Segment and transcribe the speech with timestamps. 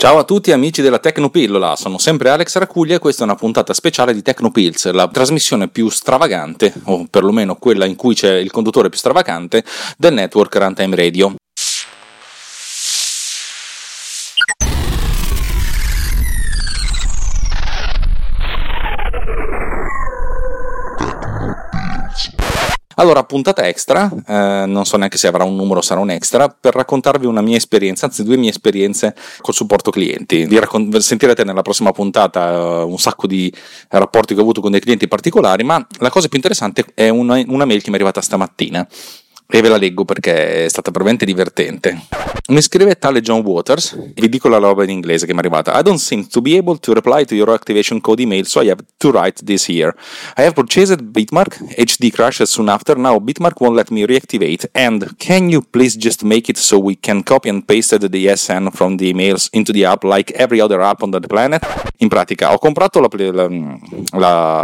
[0.00, 3.74] Ciao a tutti amici della Tecnopillola, sono sempre Alex Racuglia e questa è una puntata
[3.74, 8.90] speciale di Tecnopills, la trasmissione più stravagante, o perlomeno quella in cui c'è il conduttore
[8.90, 9.64] più stravagante,
[9.96, 11.34] del network Runtime Radio.
[23.00, 26.48] Allora, puntata extra, eh, non so neanche se avrà un numero o sarà un extra,
[26.48, 30.48] per raccontarvi una mia esperienza, anzi due mie esperienze col supporto clienti.
[30.58, 33.52] Raccont- sentirete nella prossima puntata uh, un sacco di
[33.90, 37.40] rapporti che ho avuto con dei clienti particolari, ma la cosa più interessante è una,
[37.46, 38.84] una mail che mi è arrivata stamattina
[39.50, 41.98] e ve la leggo perché è stata veramente divertente.
[42.48, 45.78] Mi scrive tale John Waters, vi dico la roba in inglese che mi è arrivata.
[45.78, 48.68] I don't seem to be able to reply to your activation code email, so I
[48.68, 49.94] have to write this here.
[50.36, 55.14] I have purchased Bitmark, HD crashed soon after, now Bitmark won't let me reactivate, and
[55.16, 58.96] can you please just make it so we can copy and paste the SN from
[58.96, 61.66] the emails into the app like every other app on the planet?
[61.98, 63.08] In pratica, ho comprato la,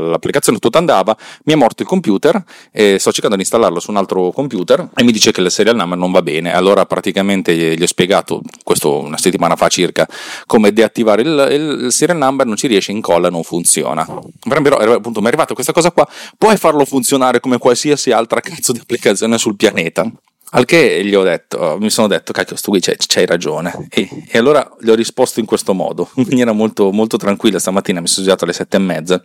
[0.00, 3.96] l'applicazione, tutto andava, mi è morto il computer e sto cercando di installarlo su un
[3.96, 6.54] altro computer computer e mi dice che il serial number non va bene.
[6.54, 10.06] Allora praticamente gli ho spiegato, questo una settimana fa circa,
[10.46, 14.06] come deattivare il, il serial number, non ci riesce, incolla, non funziona.
[14.48, 16.06] Però appunto mi è arrivata questa cosa qua,
[16.38, 20.10] puoi farlo funzionare come qualsiasi altra cazzo di applicazione sul pianeta?
[20.52, 23.86] Al che gli ho detto, mi sono detto, cacchio, sto qui c'hai, c'hai ragione.
[23.88, 27.60] E, e, allora gli ho risposto in questo modo, in maniera molto, molto tranquilla.
[27.60, 29.22] Stamattina mi sono svegliato alle sette e mezza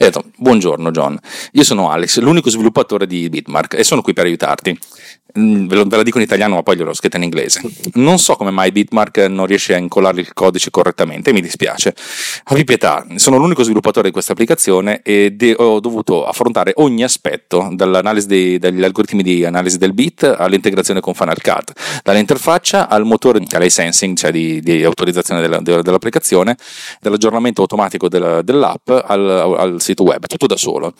[0.00, 1.18] e ho detto, buongiorno John,
[1.50, 4.78] io sono Alex, l'unico sviluppatore di Bitmark e sono qui per aiutarti.
[5.36, 7.60] Mm, ve, la dico in italiano ma poi gliel'ho scritta in inglese.
[7.94, 11.94] Non so come mai Bitmark non riesce a incollarli il codice correttamente, mi dispiace.
[12.44, 17.68] Abbi pietà, sono l'unico sviluppatore di questa applicazione e de- ho dovuto affrontare ogni aspetto,
[17.72, 23.40] dall'analisi dei, dagli algoritmi di analisi del bit all'integrazione con Final Cut, dall'interfaccia al motore
[23.68, 26.56] sensing, cioè di, di autorizzazione della, dell'applicazione,
[27.00, 30.94] dall'aggiornamento automatico della, dell'app al, al, sito web, tutto da solo.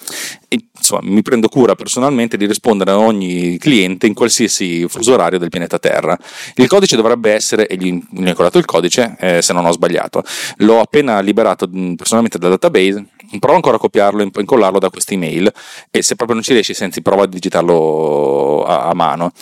[0.48, 5.38] E, insomma, mi prendo cura personalmente di rispondere a ogni cliente in qualsiasi fuso orario
[5.38, 6.18] del pianeta Terra.
[6.56, 10.24] Il codice dovrebbe essere, e gli, ho incollato il codice eh, se non ho sbagliato,
[10.58, 13.06] l'ho appena liberato mm, personalmente dal database
[13.38, 15.52] prova ancora a copiarlo e incollarlo da questa email
[15.90, 19.32] e se proprio non ci riesci senti prova a digitarlo a, a mano.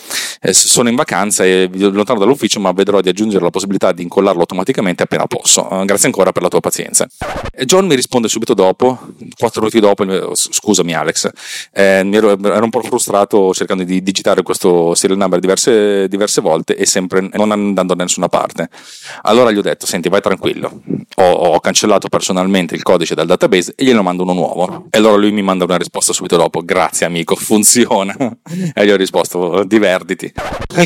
[0.41, 4.41] Eh, sono in vacanza e lontano dall'ufficio ma vedrò di aggiungere la possibilità di incollarlo
[4.41, 5.69] automaticamente appena posso.
[5.69, 7.07] Eh, grazie ancora per la tua pazienza.
[7.51, 8.99] E John mi risponde subito dopo
[9.37, 11.29] quattro minuti dopo scusami Alex.
[11.71, 16.75] Eh, ero, ero, un po' frustrato cercando di digitare questo serial number diverse, diverse volte
[16.75, 18.69] e sempre non andando da nessuna parte.
[19.23, 20.81] Allora gli ho detto senti vai tranquillo
[21.19, 24.87] ho, ho cancellato personalmente il codice dal database e glielo mando uno nuovo.
[24.89, 28.15] E allora lui mi manda una risposta subito dopo: Grazie amico, funziona.
[28.73, 30.31] e gli ho risposto: Divertiti.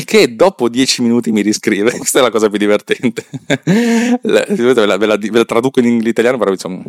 [0.04, 1.92] Che dopo dieci minuti mi riscrive.
[1.98, 3.26] Questa è la cosa più divertente.
[4.22, 6.82] ve, la, ve, la, la traduco in italiano, però diciamo,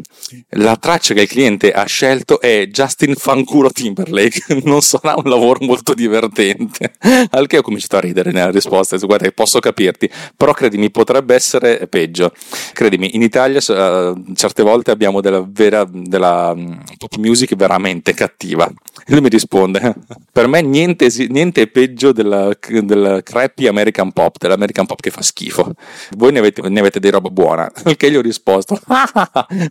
[0.51, 4.61] la traccia che il cliente ha scelto è Justin Fancuro Timberlake.
[4.63, 6.93] non sarà un lavoro molto divertente.
[7.31, 8.95] Al che ho cominciato a ridere nella risposta.
[8.97, 12.31] Guarda, posso capirti, però credimi, potrebbe essere peggio.
[12.71, 18.67] Credimi, in Italia uh, certe volte abbiamo della vera della mm, pop music veramente cattiva.
[18.67, 19.95] E lui mi risponde:
[20.31, 25.23] Per me niente, niente è peggio della, della crappy American pop, dell'American pop che fa
[25.23, 25.73] schifo.
[26.11, 27.71] Voi ne avete, ne avete di roba buona.
[27.83, 28.79] Al che gli ho risposto: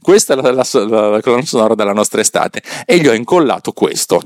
[0.02, 2.62] Questa è la, la, la, la colonna sonora della nostra estate.
[2.84, 4.20] E gli ho incollato questo.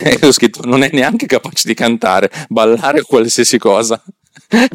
[0.00, 4.02] E ho scritto non è neanche capace di cantare, ballare o qualsiasi cosa.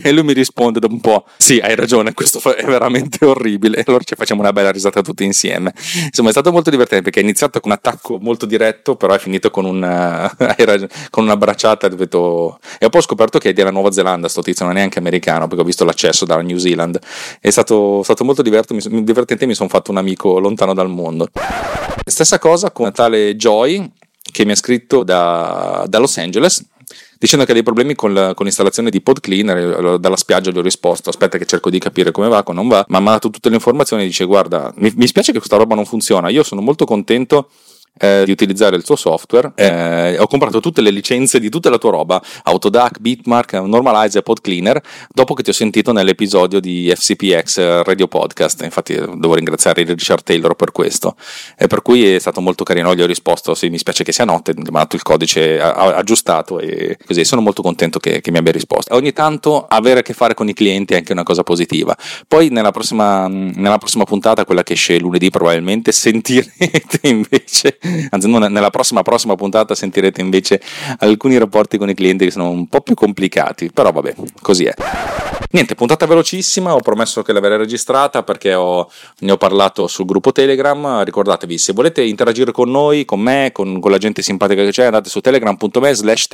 [0.01, 3.77] E lui mi risponde dopo un po': Sì, hai ragione, questo è veramente orribile.
[3.77, 5.73] E allora ci facciamo una bella risata tutti insieme.
[6.05, 9.19] Insomma, è stato molto divertente perché è iniziato con un attacco molto diretto, però è
[9.19, 9.79] finito con, un,
[11.09, 11.87] con una bracciata.
[11.89, 12.59] Detto...
[12.79, 15.47] E poi ho scoperto che è della Nuova Zelanda, sto tizio, non è neanche americano,
[15.47, 16.99] perché ho visto l'accesso dalla New Zealand.
[17.39, 21.27] È stato, stato molto divertente, mi sono fatto un amico lontano dal mondo.
[22.05, 23.91] Stessa cosa con tale Joy,
[24.35, 26.61] che mi ha scritto da, da Los Angeles
[27.17, 29.97] dicendo che ha dei problemi con, la, con l'installazione di Pod Cleaner.
[29.97, 32.83] Dalla spiaggia gli ho risposto: Aspetta, che cerco di capire come va, come non va.
[32.89, 34.03] Ma mi ha dato tutte le informazioni.
[34.03, 36.27] Dice: Guarda, mi, mi spiace che questa roba non funziona.
[36.27, 37.49] Io sono molto contento
[37.97, 41.77] eh, di utilizzare il tuo software, eh, ho comprato tutte le licenze di tutta la
[41.77, 47.83] tua roba, Autodac, Bitmark, Normalize e PodCleaner, dopo che ti ho sentito nell'episodio di FCPX
[47.83, 48.63] Radio Podcast.
[48.63, 51.15] Infatti devo ringraziare Richard Taylor per questo.
[51.57, 54.25] E per cui è stato molto carino, gli ho risposto, sì mi spiace che sia
[54.25, 58.37] notte, mi ha dato il codice aggiustato e così sono molto contento che, che mi
[58.37, 58.93] abbia risposto.
[58.93, 61.95] Ogni tanto avere a che fare con i clienti è anche una cosa positiva.
[62.27, 67.77] Poi nella prossima, nella prossima puntata, quella che esce lunedì probabilmente, sentirete invece
[68.09, 70.61] anzi non nella prossima prossima puntata sentirete invece
[70.99, 74.73] alcuni rapporti con i clienti che sono un po' più complicati, però vabbè, così è.
[75.51, 78.89] Niente, puntata velocissima, ho promesso che l'avrei registrata perché ho,
[79.19, 83.79] ne ho parlato sul gruppo Telegram, ricordatevi se volete interagire con noi, con me, con,
[83.79, 86.27] con la gente simpatica che c'è, andate su telegram.me slash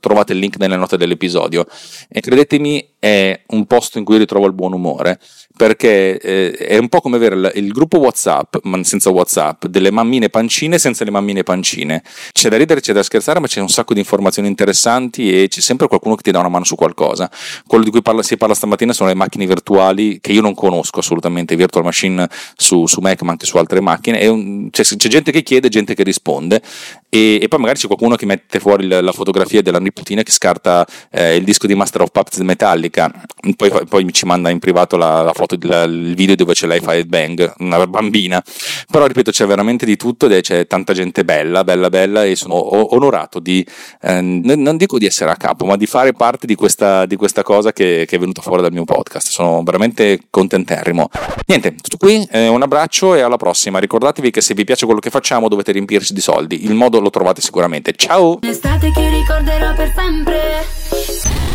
[0.00, 1.66] trovate il link nelle note dell'episodio
[2.08, 5.18] e credetemi è un posto in cui ritrovo il buon umore
[5.58, 9.90] perché eh, è un po' come avere il, il, gruppo WhatsApp, ma senza WhatsApp, delle
[9.90, 12.00] mammine pancine senza le mammine pancine.
[12.30, 15.60] C'è da ridere, c'è da scherzare, ma c'è un sacco di informazioni interessanti e c'è
[15.60, 17.28] sempre qualcuno che ti dà una mano su qualcosa.
[17.66, 21.00] Quello di cui parla, si parla stamattina sono le macchine virtuali che io non conosco
[21.00, 24.24] assolutamente, virtual machine su, su Mac, ma anche su altre macchine.
[24.28, 26.62] Un, c'è, c'è, gente che chiede, gente che risponde
[27.10, 30.30] e, e, poi magari c'è qualcuno che mette fuori la, la fotografia della nipotina che
[30.30, 34.96] scarta eh, il disco di Master of Puppets Metallica, poi, poi ci manda in privato
[34.96, 38.42] la, la foto foto, il video dove c'è lei fa il bang, una bambina.
[38.90, 42.94] Però ripeto, c'è veramente di tutto ed c'è tanta gente bella, bella, bella e sono
[42.94, 43.66] onorato di,
[44.02, 47.42] eh, non dico di essere a capo, ma di fare parte di questa, di questa
[47.42, 49.28] cosa che, che, è venuta fuori dal mio podcast.
[49.28, 51.08] Sono veramente contenterrimo.
[51.46, 53.78] Niente, tutto qui, eh, un abbraccio e alla prossima.
[53.78, 56.64] Ricordatevi che se vi piace quello che facciamo dovete riempirci di soldi.
[56.64, 57.92] Il modo lo trovate sicuramente.
[57.96, 58.38] Ciao!
[58.42, 61.47] L'estate che ricorderò per sempre.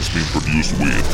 [0.00, 1.04] Has been produced with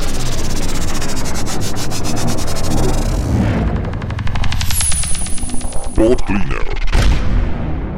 [5.97, 6.65] Boat Cleaner.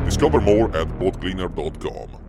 [0.07, 2.28] Discover more at boatcleaner.com.